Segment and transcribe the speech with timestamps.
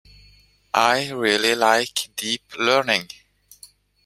[0.73, 3.07] I really like Deep Learning.